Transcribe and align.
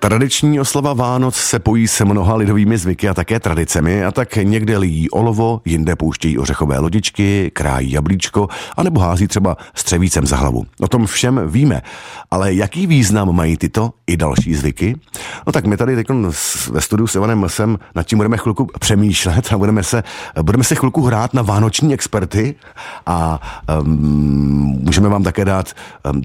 Tradiční 0.00 0.60
oslava 0.60 0.92
Vánoc 0.92 1.34
se 1.36 1.58
pojí 1.58 1.88
se 1.88 2.04
mnoha 2.04 2.36
lidovými 2.36 2.78
zvyky 2.78 3.08
a 3.08 3.14
také 3.14 3.40
tradicemi 3.40 4.04
a 4.04 4.12
tak 4.12 4.36
někde 4.36 4.78
lijí 4.78 5.10
olovo, 5.10 5.60
jinde 5.64 5.96
pouštějí 5.96 6.38
ořechové 6.38 6.78
lodičky, 6.78 7.50
krájí 7.54 7.92
jablíčko 7.92 8.48
anebo 8.76 9.00
hází 9.00 9.28
třeba 9.28 9.56
střevícem 9.74 10.26
za 10.26 10.36
hlavu. 10.36 10.66
O 10.80 10.88
tom 10.88 11.06
všem 11.06 11.40
víme, 11.46 11.82
ale 12.30 12.54
jaký 12.54 12.86
význam 12.86 13.36
mají 13.36 13.56
tyto 13.56 13.90
i 14.06 14.16
další 14.16 14.54
zvyky? 14.54 14.96
No 15.46 15.52
tak 15.52 15.66
my 15.66 15.76
tady 15.76 15.96
teď 15.96 16.06
ve 16.70 16.80
studiu 16.80 17.06
s 17.06 17.14
Ivanem 17.14 17.38
Mlsem 17.38 17.78
nad 17.94 18.02
tím 18.02 18.18
budeme 18.18 18.36
chvilku 18.36 18.66
přemýšlet 18.80 19.52
a 19.52 19.58
budeme 19.58 19.82
se, 19.82 20.02
budeme 20.42 20.64
se 20.64 20.74
chvilku 20.74 21.02
hrát 21.02 21.34
na 21.34 21.42
vánoční 21.42 21.94
experty 21.94 22.54
a 23.06 23.40
um, 23.80 24.78
můžeme 24.82 25.08
vám 25.08 25.22
také 25.22 25.44
dát 25.44 25.72
um, 26.12 26.22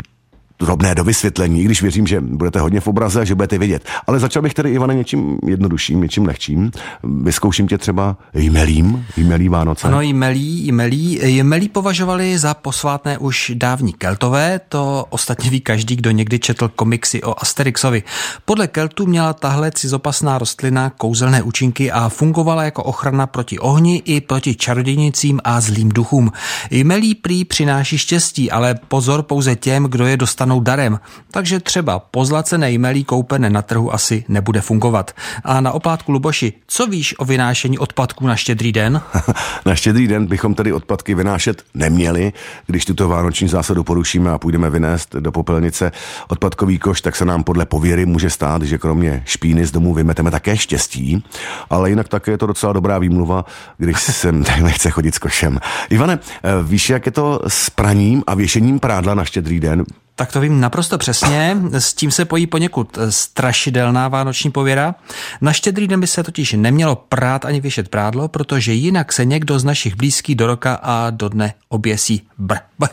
drobné 0.59 0.95
do 0.95 1.03
vysvětlení, 1.03 1.63
když 1.63 1.81
věřím, 1.81 2.07
že 2.07 2.21
budete 2.21 2.59
hodně 2.59 2.79
v 2.79 2.87
obraze 2.87 3.21
a 3.21 3.23
že 3.23 3.35
budete 3.35 3.57
vědět. 3.57 3.83
Ale 4.07 4.19
začal 4.19 4.41
bych 4.41 4.53
tady, 4.53 4.69
Ivane, 4.71 4.95
něčím 4.95 5.37
jednodušším, 5.47 6.01
něčím 6.01 6.25
lehčím. 6.25 6.71
Vyzkouším 7.03 7.67
tě 7.67 7.77
třeba 7.77 8.17
jmelím, 8.33 9.05
jmelí 9.17 9.49
Vánoce. 9.49 9.87
Ano, 9.87 10.01
jmelí, 10.01 10.67
jmelí. 10.67 11.19
Jmelí 11.23 11.69
považovali 11.69 12.37
za 12.37 12.53
posvátné 12.53 13.17
už 13.17 13.51
dávní 13.55 13.93
keltové, 13.93 14.59
to 14.69 15.05
ostatně 15.09 15.49
ví 15.49 15.61
každý, 15.61 15.95
kdo 15.95 16.11
někdy 16.11 16.39
četl 16.39 16.67
komiksy 16.67 17.23
o 17.23 17.41
Asterixovi. 17.41 18.03
Podle 18.45 18.67
keltů 18.67 19.05
měla 19.05 19.33
tahle 19.33 19.71
cizopasná 19.71 20.37
rostlina 20.37 20.89
kouzelné 20.89 21.41
účinky 21.41 21.91
a 21.91 22.09
fungovala 22.09 22.63
jako 22.63 22.83
ochrana 22.83 23.27
proti 23.27 23.59
ohni 23.59 24.01
i 24.05 24.21
proti 24.21 24.55
čarodějnicím 24.55 25.39
a 25.43 25.61
zlým 25.61 25.89
duchům. 25.89 26.31
Jmelí 26.71 27.15
prý 27.15 27.45
přináší 27.45 27.97
štěstí, 27.97 28.51
ale 28.51 28.75
pozor 28.87 29.23
pouze 29.23 29.55
těm, 29.55 29.83
kdo 29.83 30.05
je 30.05 30.17
dostanou 30.17 30.42
dostanou 30.43 30.59
darem, 30.59 30.99
takže 31.31 31.59
třeba 31.59 31.99
pozlacené 31.99 32.71
jmelí 32.71 33.03
koupené 33.03 33.49
na 33.49 33.61
trhu 33.61 33.93
asi 33.93 34.25
nebude 34.27 34.61
fungovat. 34.61 35.11
A 35.43 35.61
na 35.61 35.71
oplátku 35.71 36.11
Luboši, 36.11 36.53
co 36.67 36.87
víš 36.87 37.15
o 37.17 37.25
vynášení 37.25 37.79
odpadků 37.79 38.27
na 38.27 38.35
štědrý 38.35 38.71
den? 38.71 39.01
na 39.65 39.75
štědrý 39.75 40.07
den 40.07 40.25
bychom 40.25 40.55
tedy 40.55 40.73
odpadky 40.73 41.15
vynášet 41.15 41.63
neměli. 41.73 42.33
Když 42.67 42.85
tuto 42.85 43.09
vánoční 43.09 43.47
zásadu 43.47 43.83
porušíme 43.83 44.31
a 44.31 44.37
půjdeme 44.37 44.69
vynést 44.69 45.15
do 45.15 45.31
popelnice 45.31 45.91
odpadkový 46.27 46.79
koš, 46.79 47.01
tak 47.01 47.15
se 47.15 47.25
nám 47.25 47.43
podle 47.43 47.65
pověry 47.65 48.05
může 48.05 48.29
stát, 48.29 48.61
že 48.61 48.77
kromě 48.77 49.23
špíny 49.25 49.65
z 49.65 49.71
domu 49.71 49.93
vymeteme 49.93 50.31
také 50.31 50.57
štěstí. 50.57 51.23
Ale 51.69 51.89
jinak 51.89 52.07
také 52.07 52.31
je 52.31 52.37
to 52.37 52.47
docela 52.47 52.73
dobrá 52.73 52.99
výmluva, 52.99 53.45
když 53.77 54.01
sem 54.03 54.43
nechce 54.61 54.89
chodit 54.89 55.15
s 55.15 55.19
košem. 55.19 55.59
Ivane, 55.89 56.19
eh, 56.19 56.63
víš, 56.63 56.89
jak 56.89 57.05
je 57.05 57.11
to 57.11 57.39
s 57.47 57.69
praním 57.69 58.23
a 58.27 58.35
věšením 58.35 58.79
prádla 58.79 59.15
na 59.15 59.25
štědrý 59.25 59.59
den? 59.59 59.85
Tak 60.15 60.31
to 60.31 60.39
vím 60.39 60.59
naprosto 60.59 60.97
přesně. 60.97 61.57
S 61.71 61.93
tím 61.93 62.11
se 62.11 62.25
pojí 62.25 62.47
poněkud 62.47 62.97
strašidelná 63.09 64.07
vánoční 64.07 64.51
pověra. 64.51 64.95
Na 65.41 65.53
štědrý 65.53 65.87
den 65.87 65.99
by 65.99 66.07
se 66.07 66.23
totiž 66.23 66.53
nemělo 66.53 66.95
prát 66.95 67.45
ani 67.45 67.61
věšet 67.61 67.89
prádlo, 67.89 68.27
protože 68.27 68.73
jinak 68.73 69.13
se 69.13 69.25
někdo 69.25 69.59
z 69.59 69.63
našich 69.63 69.95
blízkých 69.95 70.35
do 70.35 70.47
roka 70.47 70.79
a 70.83 71.09
do 71.09 71.29
dne 71.29 71.53
oběsí. 71.69 72.21
Br, 72.37 72.55
br, 72.79 72.87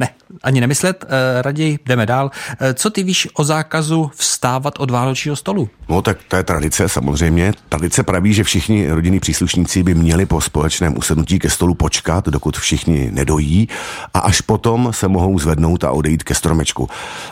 ne, 0.00 0.08
ani 0.42 0.60
nemyslet, 0.60 1.04
eh, 1.08 1.42
raději 1.42 1.78
jdeme 1.86 2.06
dál. 2.06 2.30
Eh, 2.60 2.74
co 2.74 2.90
ty 2.90 3.02
víš 3.02 3.28
o 3.34 3.44
zákazu 3.44 4.10
vstávat 4.14 4.74
od 4.78 4.90
vánočního 4.90 5.36
stolu? 5.36 5.68
No 5.88 6.02
tak 6.02 6.18
to 6.28 6.36
je 6.36 6.42
tradice 6.42 6.88
samozřejmě. 6.88 7.52
Tradice 7.68 8.02
praví, 8.02 8.34
že 8.34 8.44
všichni 8.44 8.90
rodinní 8.90 9.20
příslušníci 9.20 9.82
by 9.82 9.94
měli 9.94 10.26
po 10.26 10.40
společném 10.40 10.98
usednutí 10.98 11.38
ke 11.38 11.50
stolu 11.50 11.74
počkat, 11.74 12.28
dokud 12.28 12.56
všichni 12.56 13.10
nedojí 13.12 13.68
a 14.14 14.18
až 14.18 14.40
potom 14.40 14.88
se 14.92 15.08
mohou 15.08 15.38
zvednout 15.38 15.84
a 15.84 15.90
odejít 15.90 16.22
ke 16.22 16.34
stromečku. 16.34 16.88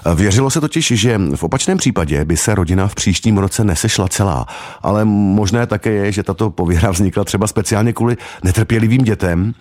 Eh, 0.06 0.14
věřilo 0.14 0.50
se 0.50 0.60
totiž, 0.60 0.86
že 0.86 1.20
v 1.36 1.42
opačném 1.44 1.78
případě 1.78 2.24
by 2.24 2.36
se 2.36 2.54
rodina 2.54 2.88
v 2.88 2.94
příštím 2.94 3.38
roce 3.38 3.64
nesešla 3.64 4.08
celá, 4.08 4.46
ale 4.82 5.04
možné 5.04 5.66
také 5.66 5.90
je, 5.90 6.12
že 6.12 6.22
tato 6.22 6.50
pověra 6.50 6.90
vznikla 6.90 7.24
třeba 7.24 7.46
speciálně 7.46 7.92
kvůli 7.92 8.16
netrpělivým 8.42 9.02
dětem, 9.02 9.54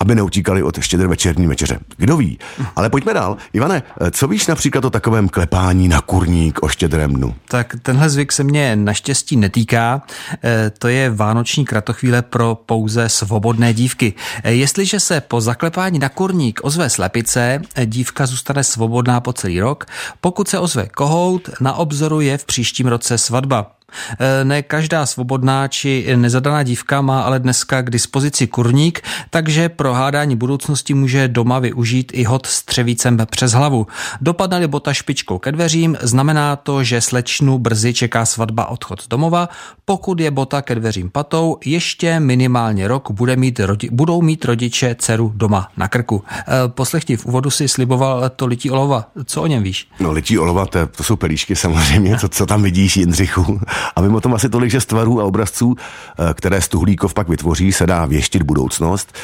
aby 0.00 0.14
neutíkali 0.14 0.62
od 0.62 0.80
štědrovečerní 0.80 1.46
večeře. 1.46 1.78
Kdo 1.96 2.16
ví? 2.16 2.38
Ale 2.76 2.90
pojďme 2.90 3.14
dál. 3.14 3.36
Ivane, 3.52 3.82
co 4.10 4.28
víš 4.28 4.46
například 4.46 4.84
o 4.84 4.90
takovém 4.90 5.28
klepání 5.28 5.88
na 5.88 6.00
kurník 6.00 6.62
o 6.62 6.68
štědrém 6.68 7.12
dnu? 7.12 7.34
Tak 7.48 7.76
tenhle 7.82 8.10
zvyk 8.10 8.32
se 8.32 8.44
mě 8.44 8.76
naštěstí 8.76 9.36
netýká. 9.36 10.02
E, 10.44 10.70
to 10.70 10.88
je 10.88 11.10
vánoční 11.10 11.64
kratochvíle 11.64 12.22
pro 12.22 12.54
pouze 12.54 13.08
svobodné 13.08 13.74
dívky. 13.74 14.12
E, 14.42 14.52
jestliže 14.52 15.00
se 15.00 15.20
po 15.20 15.40
zaklepání 15.40 15.98
na 15.98 16.08
kurník 16.08 16.60
ozve 16.62 16.90
slepice, 16.90 17.62
e, 17.74 17.86
dívka 17.86 18.26
zůstane 18.26 18.64
svobodná 18.64 19.20
po 19.20 19.32
celý 19.32 19.60
rok. 19.60 19.84
Pokud 20.20 20.48
se 20.48 20.58
ozve 20.58 20.88
kohout, 20.88 21.50
na 21.60 21.72
obzoru 21.72 22.20
je 22.20 22.38
v 22.38 22.44
příštím 22.44 22.86
roce 22.86 23.18
svatba. 23.18 23.70
Eh, 24.18 24.44
ne 24.44 24.62
každá 24.62 25.06
svobodná 25.06 25.68
či 25.68 26.06
nezadaná 26.16 26.62
dívka 26.62 27.00
má 27.00 27.20
ale 27.20 27.38
dneska 27.38 27.82
k 27.82 27.90
dispozici 27.90 28.46
kurník, 28.46 29.00
takže 29.30 29.68
pro 29.68 29.94
hádání 29.94 30.36
budoucnosti 30.36 30.94
může 30.94 31.28
doma 31.28 31.58
využít 31.58 32.12
i 32.14 32.24
hod 32.24 32.46
s 32.46 32.62
třevícem 32.62 33.18
přes 33.30 33.52
hlavu. 33.52 33.86
Dopadne-li 34.20 34.66
bota 34.66 34.92
špičkou 34.92 35.38
ke 35.38 35.52
dveřím, 35.52 35.96
znamená 36.00 36.56
to, 36.56 36.84
že 36.84 37.00
slečnu 37.00 37.58
brzy 37.58 37.94
čeká 37.94 38.24
svatba 38.26 38.66
odchod 38.66 39.02
z 39.02 39.08
domova. 39.08 39.48
Pokud 39.84 40.20
je 40.20 40.30
bota 40.30 40.62
ke 40.62 40.74
dveřím 40.74 41.10
patou, 41.10 41.58
ještě 41.64 42.20
minimálně 42.20 42.88
rok 42.88 43.10
bude 43.10 43.36
mít 43.36 43.58
rodi- 43.58 43.88
budou 43.92 44.22
mít 44.22 44.44
rodiče 44.44 44.96
dceru 44.98 45.32
doma 45.34 45.68
na 45.76 45.88
krku. 45.88 46.24
E, 46.38 46.68
poslechni, 46.68 47.16
v 47.16 47.26
úvodu 47.26 47.50
si 47.50 47.68
sliboval 47.68 48.30
to 48.36 48.46
lití 48.46 48.70
olova. 48.70 49.06
Co 49.24 49.42
o 49.42 49.46
něm 49.46 49.62
víš? 49.62 49.88
No 50.00 50.12
lití 50.12 50.38
olova, 50.38 50.66
to, 50.66 50.86
to 50.86 51.04
jsou 51.04 51.16
pelíšky 51.16 51.56
samozřejmě, 51.56 52.18
co, 52.18 52.28
co 52.28 52.46
tam 52.46 52.62
vidíš, 52.62 52.96
Jindřichu. 52.96 53.60
A 53.96 54.00
mimo 54.00 54.20
tom 54.20 54.34
asi 54.34 54.48
tolik, 54.48 54.70
že 54.70 54.80
z 54.80 54.86
tvarů 54.86 55.20
a 55.20 55.24
obrazců, 55.24 55.76
eh, 55.76 56.34
které 56.34 56.60
Stuhlíkov 56.60 57.14
pak 57.14 57.28
vytvoří, 57.28 57.72
se 57.72 57.86
dá 57.86 58.06
věštit 58.06 58.42
budoucnost. 58.42 59.14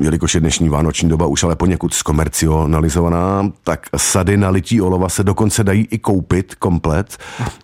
Jelikož 0.00 0.34
je 0.34 0.40
dnešní 0.40 0.68
vánoční 0.68 1.08
doba 1.08 1.26
už 1.26 1.44
ale 1.44 1.56
poněkud 1.56 1.94
zkomercionalizovaná, 1.94 3.50
tak 3.64 3.86
sady 3.96 4.36
na 4.36 4.50
lití 4.50 4.80
olova 4.80 5.08
se 5.08 5.24
dokonce 5.24 5.64
dají 5.64 5.88
i 5.90 5.98
koupit 5.98 6.54
komplet 6.54 7.16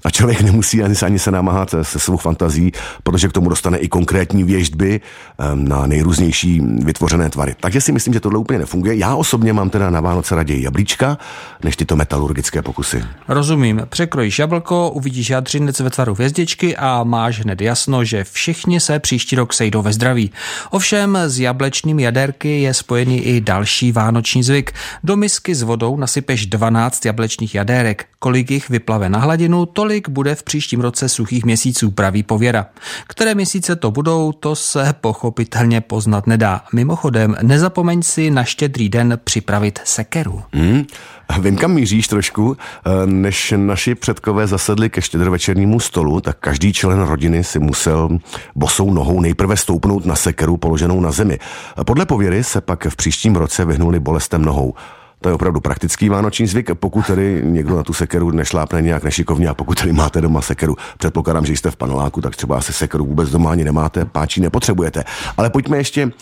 a 0.05 0.11
člověk 0.11 0.41
nemusí 0.41 0.83
ani, 0.83 0.95
ani 1.05 1.19
se 1.19 1.31
namáhat 1.31 1.75
se 1.83 1.99
svou 1.99 2.17
fantazí, 2.17 2.73
protože 3.03 3.29
k 3.29 3.33
tomu 3.33 3.49
dostane 3.49 3.79
i 3.79 3.89
konkrétní 3.89 4.45
věždby 4.45 5.01
eh, 5.01 5.45
na 5.55 5.87
nejrůznější 5.87 6.61
vytvořené 6.61 7.31
tvary. 7.31 7.55
Takže 7.61 7.81
si 7.81 7.93
myslím, 7.93 8.15
že 8.15 8.21
tohle 8.21 8.39
úplně 8.39 8.59
nefunguje. 8.59 8.95
Já 8.95 9.15
osobně 9.15 9.53
mám 9.53 9.71
teda 9.71 9.91
na 9.91 10.01
Vánoce 10.01 10.35
raději 10.35 10.63
jablíčka, 10.63 11.19
než 11.65 11.77
tyto 11.77 11.97
metalurgické 11.97 12.63
pokusy. 12.63 13.05
Rozumím. 13.29 13.83
Překrojíš 13.89 14.39
jablko, 14.39 14.91
uvidíš 14.91 15.31
jadřinec 15.31 15.81
ve 15.81 15.91
tvaru 15.91 16.15
hvězdy, 16.15 16.42
hvězdičky 16.43 16.77
a 16.77 17.05
máš 17.05 17.41
hned 17.41 17.61
jasno, 17.61 18.05
že 18.05 18.25
všichni 18.25 18.81
se 18.81 18.99
příští 18.99 19.37
rok 19.37 19.53
sejdou 19.53 19.83
ve 19.83 19.93
zdraví. 19.93 20.31
Ovšem 20.71 21.17
s 21.17 21.39
jablečnými 21.39 22.03
jaderky 22.03 22.61
je 22.61 22.75
spojený 22.75 23.21
i 23.21 23.41
další 23.41 23.93
vánoční 23.93 24.43
zvyk. 24.43 24.73
Do 25.05 25.17
misky 25.17 25.55
s 25.55 25.63
vodou 25.63 25.97
nasypeš 25.97 26.47
12 26.47 27.07
jablečných 27.07 27.55
jadérek. 27.55 28.07
Kolik 28.19 28.51
jich 28.51 28.71
vyplave 28.71 29.09
na 29.09 29.19
hladinu, 29.19 29.67
tolik 29.67 30.09
bude 30.09 30.35
v 30.35 30.43
příštím 30.43 30.81
roce 30.81 31.09
suchých 31.09 31.45
měsíců, 31.45 31.91
praví 31.91 32.23
pověra. 32.23 32.67
Které 33.07 33.35
měsíce 33.35 33.77
to 33.77 33.91
budou, 33.91 34.33
to 34.33 34.57
se 34.57 34.95
pochopitelně 35.01 35.81
poznat 35.81 36.27
nedá. 36.27 36.61
Mimochodem, 36.73 37.37
nezapomeň 37.43 38.03
si 38.03 38.31
na 38.31 38.45
štědrý 38.45 38.89
den 38.89 39.19
připravit 39.25 39.81
sekeru. 39.85 40.43
Hmm. 40.53 40.85
Vím, 41.41 41.57
kam 41.57 41.73
míříš 41.73 42.09
trošku. 42.09 42.57
Než 43.07 43.55
naši 43.57 43.95
předkové 43.95 44.47
zasedli 44.47 44.91
ke 44.91 45.03
štědrovečernímu 45.03 45.81
stolu, 45.81 46.21
tak 46.33 46.39
každý 46.41 46.73
člen 46.73 47.03
rodiny 47.03 47.45
si 47.45 47.59
musel 47.59 48.09
bosou 48.57 48.93
nohou 48.93 49.21
nejprve 49.21 49.57
stoupnout 49.57 50.07
na 50.07 50.17
sekeru 50.17 50.57
položenou 50.57 51.01
na 51.01 51.11
zemi. 51.11 51.39
Podle 51.87 52.07
pověry 52.07 52.45
se 52.45 52.61
pak 52.61 52.87
v 52.87 52.97
příštím 52.97 53.37
roce 53.37 53.65
vyhnuli 53.65 54.01
bolestem 54.01 54.45
nohou. 54.45 54.75
To 55.21 55.29
je 55.29 55.35
opravdu 55.35 55.61
praktický 55.61 56.09
vánoční 56.09 56.47
zvyk, 56.47 56.71
pokud 56.75 57.07
tedy 57.07 57.43
někdo 57.45 57.77
na 57.77 57.83
tu 57.83 57.93
sekeru 57.93 58.31
nešlápne 58.31 58.83
nějak 58.83 59.05
nešikovně 59.05 59.49
a 59.49 59.55
pokud 59.55 59.81
tedy 59.81 59.93
máte 59.93 60.21
doma 60.21 60.41
sekeru, 60.41 60.77
předpokládám, 60.99 61.47
že 61.47 61.53
jste 61.53 61.71
v 61.71 61.77
paneláku, 61.77 62.21
tak 62.21 62.37
třeba 62.37 62.59
asi 62.59 62.73
sekeru 62.73 63.05
vůbec 63.05 63.31
doma 63.31 63.51
ani 63.51 63.65
nemáte, 63.65 64.05
páčí 64.05 64.41
nepotřebujete. 64.41 65.05
Ale 65.37 65.51
pojďme 65.51 65.77
ještě 65.77 66.05
uh, 66.07 66.13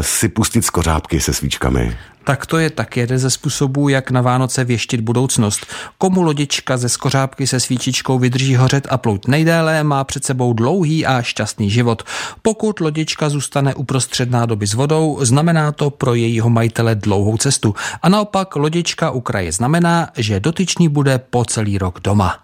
si 0.00 0.28
pustit 0.28 0.64
skořápky 0.64 1.20
se 1.20 1.34
svíčkami. 1.34 1.96
Tak 2.24 2.46
to 2.46 2.58
je 2.58 2.70
tak 2.70 2.96
jeden 2.96 3.18
ze 3.18 3.30
způsobů, 3.30 3.88
jak 3.88 4.10
na 4.10 4.20
Vánoce 4.20 4.64
věštit 4.64 5.00
budoucnost. 5.00 5.66
Komu 5.98 6.22
lodička 6.22 6.76
ze 6.76 6.88
skořápky 6.88 7.46
se 7.46 7.60
svíčičkou 7.60 8.18
vydrží 8.18 8.56
hořet 8.56 8.86
a 8.90 8.98
plout 8.98 9.28
nejdéle, 9.28 9.84
má 9.84 10.04
před 10.04 10.24
sebou 10.24 10.52
dlouhý 10.52 11.06
a 11.06 11.22
šťastný 11.22 11.70
život. 11.70 12.02
Pokud 12.42 12.80
lodička 12.80 13.28
zůstane 13.28 13.74
uprostřed 13.74 14.30
nádoby 14.30 14.66
s 14.66 14.74
vodou, 14.74 15.18
znamená 15.22 15.72
to 15.72 15.90
pro 15.90 16.14
jejího 16.14 16.50
majitele 16.50 16.94
dlouhou 16.94 17.36
cestu. 17.36 17.74
A 18.02 18.08
naopak 18.08 18.56
lodička 18.56 19.10
u 19.10 19.20
kraje 19.20 19.52
znamená, 19.52 20.08
že 20.16 20.40
dotyčný 20.40 20.88
bude 20.88 21.18
po 21.18 21.44
celý 21.44 21.78
rok 21.78 22.00
doma. 22.00 22.42